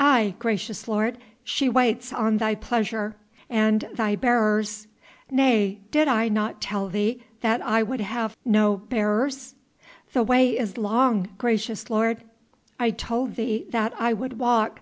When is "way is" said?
10.22-10.78